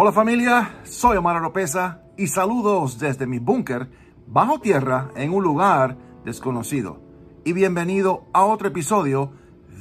[0.00, 3.88] Hola familia, soy Omar Oropesa y saludos desde mi búnker
[4.28, 7.00] bajo tierra en un lugar desconocido.
[7.44, 9.32] Y bienvenido a otro episodio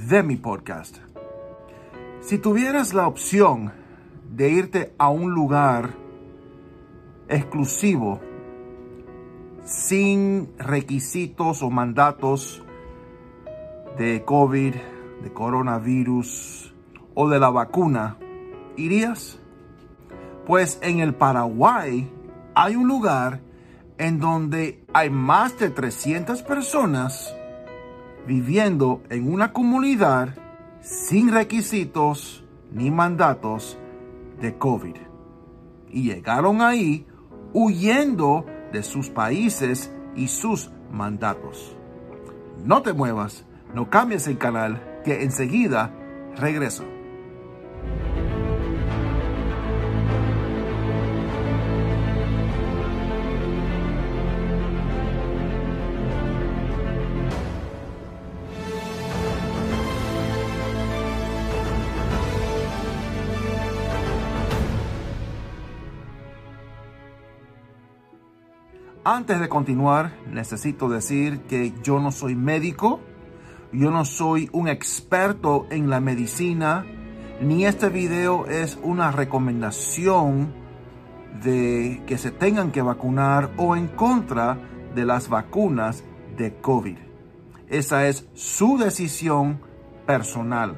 [0.09, 0.97] de mi podcast.
[2.21, 3.71] Si tuvieras la opción
[4.27, 5.91] de irte a un lugar
[7.29, 8.19] exclusivo,
[9.65, 12.65] sin requisitos o mandatos
[13.99, 14.73] de COVID,
[15.21, 16.73] de coronavirus
[17.13, 18.17] o de la vacuna,
[18.77, 19.39] ¿irías?
[20.47, 22.09] Pues en el Paraguay
[22.55, 23.41] hay un lugar
[23.97, 27.35] en donde hay más de 300 personas
[28.25, 30.29] viviendo en una comunidad
[30.79, 33.77] sin requisitos ni mandatos
[34.39, 34.95] de COVID.
[35.89, 37.05] Y llegaron ahí
[37.51, 41.75] huyendo de sus países y sus mandatos.
[42.63, 45.91] No te muevas, no cambies el canal, que enseguida
[46.37, 46.85] regreso.
[69.09, 72.99] Antes de continuar, necesito decir que yo no soy médico,
[73.71, 76.85] yo no soy un experto en la medicina,
[77.39, 80.53] ni este video es una recomendación
[81.41, 84.59] de que se tengan que vacunar o en contra
[84.93, 86.03] de las vacunas
[86.35, 86.97] de COVID.
[87.69, 89.61] Esa es su decisión
[90.05, 90.75] personal.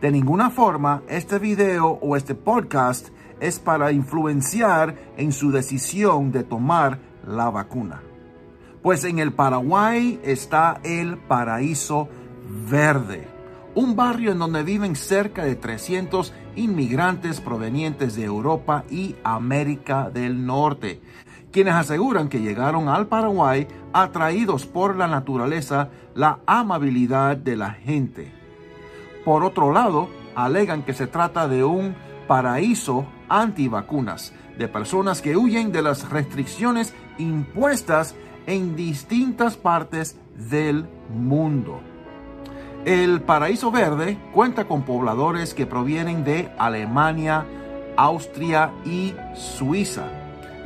[0.00, 3.08] De ninguna forma, este video o este podcast
[3.38, 8.02] es para influenciar en su decisión de tomar la vacuna.
[8.82, 12.08] Pues en el Paraguay está el Paraíso
[12.70, 13.26] Verde,
[13.74, 20.44] un barrio en donde viven cerca de 300 inmigrantes provenientes de Europa y América del
[20.44, 21.00] Norte,
[21.50, 28.32] quienes aseguran que llegaron al Paraguay atraídos por la naturaleza, la amabilidad de la gente.
[29.24, 31.94] Por otro lado, alegan que se trata de un
[32.26, 38.14] paraíso antivacunas, de personas que huyen de las restricciones impuestas
[38.46, 41.80] en distintas partes del mundo.
[42.84, 47.46] El Paraíso Verde cuenta con pobladores que provienen de Alemania,
[47.96, 50.04] Austria y Suiza.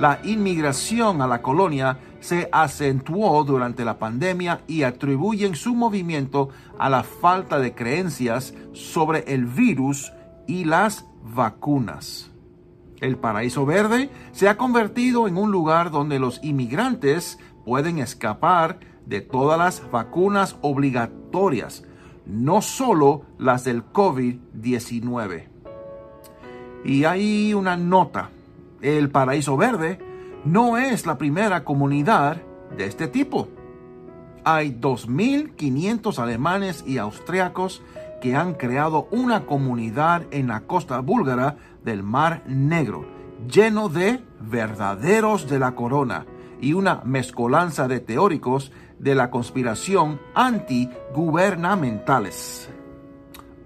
[0.00, 6.88] La inmigración a la colonia se acentuó durante la pandemia y atribuyen su movimiento a
[6.88, 10.12] la falta de creencias sobre el virus
[10.46, 12.30] y las vacunas.
[13.00, 19.20] El paraíso verde se ha convertido en un lugar donde los inmigrantes pueden escapar de
[19.20, 21.84] todas las vacunas obligatorias,
[22.26, 25.46] no solo las del COVID-19.
[26.84, 28.30] Y hay una nota,
[28.82, 29.98] el paraíso verde
[30.44, 32.42] no es la primera comunidad
[32.76, 33.48] de este tipo.
[34.44, 37.82] Hay 2.500 alemanes y austriacos
[38.20, 43.06] que han creado una comunidad en la costa búlgara del Mar Negro,
[43.48, 46.26] lleno de verdaderos de la corona
[46.60, 52.68] y una mezcolanza de teóricos de la conspiración antigubernamentales.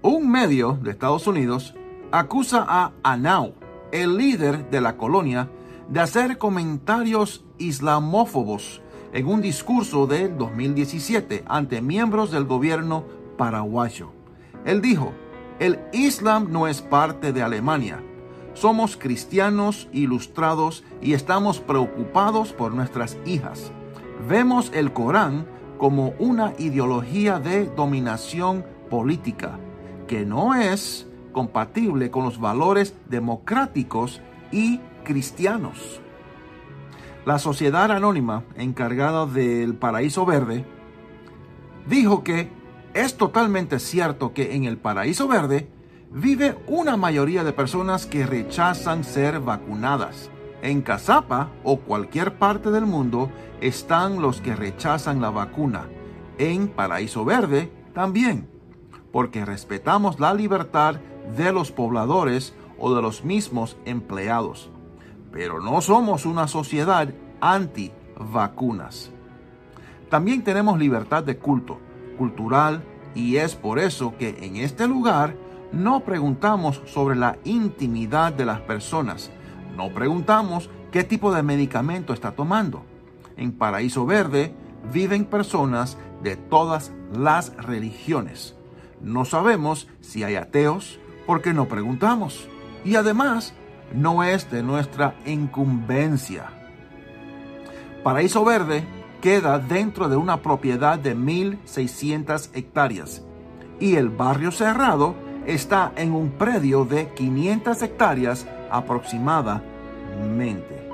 [0.01, 1.75] Un medio de Estados Unidos
[2.11, 3.53] acusa a Anau,
[3.91, 5.49] el líder de la colonia,
[5.89, 8.81] de hacer comentarios islamófobos
[9.13, 13.03] en un discurso de 2017 ante miembros del gobierno
[13.37, 14.22] paraguayo.
[14.65, 15.13] Él dijo,
[15.59, 18.01] el Islam no es parte de Alemania.
[18.53, 23.71] Somos cristianos ilustrados y estamos preocupados por nuestras hijas.
[24.27, 25.45] Vemos el Corán
[25.77, 29.59] como una ideología de dominación política
[30.07, 34.21] que no es compatible con los valores democráticos
[34.51, 35.99] y cristianos.
[37.25, 40.65] La sociedad anónima encargada del Paraíso Verde
[41.87, 42.49] dijo que
[42.93, 45.69] es totalmente cierto que en el paraíso verde
[46.11, 50.29] vive una mayoría de personas que rechazan ser vacunadas.
[50.61, 53.31] En Cazapa o cualquier parte del mundo
[53.61, 55.87] están los que rechazan la vacuna.
[56.37, 58.47] En Paraíso Verde también,
[59.11, 60.95] porque respetamos la libertad
[61.35, 64.69] de los pobladores o de los mismos empleados.
[65.31, 69.11] Pero no somos una sociedad anti-vacunas.
[70.09, 71.79] También tenemos libertad de culto,
[72.13, 72.83] cultural,
[73.15, 75.35] y es por eso que en este lugar
[75.71, 79.31] no preguntamos sobre la intimidad de las personas,
[79.75, 82.83] no preguntamos qué tipo de medicamento está tomando.
[83.37, 84.53] En Paraíso Verde
[84.91, 88.55] viven personas de todas las religiones.
[89.01, 92.47] No sabemos si hay ateos porque no preguntamos.
[92.85, 93.53] Y además,
[93.93, 96.45] no es de nuestra incumbencia.
[98.03, 98.83] Paraíso Verde
[99.23, 103.23] queda dentro de una propiedad de 1.600 hectáreas
[103.79, 105.15] y el barrio cerrado
[105.45, 110.89] está en un predio de 500 hectáreas aproximadamente.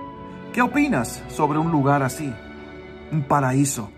[0.54, 2.32] ¿Qué opinas sobre un lugar así?
[3.12, 3.90] Un paraíso.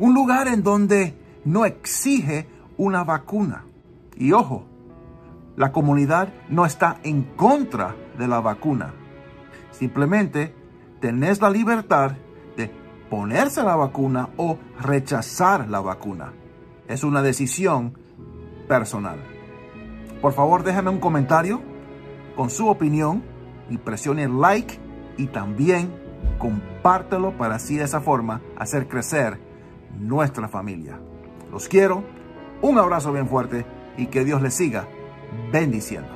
[0.00, 3.66] Un lugar en donde no exige una vacuna.
[4.16, 4.66] Y ojo,
[5.54, 8.94] la comunidad no está en contra de la vacuna.
[9.70, 10.52] Simplemente
[10.98, 12.16] tenés la libertad
[13.10, 16.32] ponerse la vacuna o rechazar la vacuna.
[16.88, 17.98] Es una decisión
[18.68, 19.18] personal.
[20.20, 21.60] Por favor, déjame un comentario
[22.34, 23.22] con su opinión
[23.70, 24.78] y presione like
[25.16, 25.90] y también
[26.38, 29.40] compártelo para así de esa forma hacer crecer
[29.98, 30.98] nuestra familia.
[31.50, 32.04] Los quiero,
[32.62, 33.64] un abrazo bien fuerte
[33.96, 34.86] y que Dios les siga
[35.52, 36.15] bendiciendo.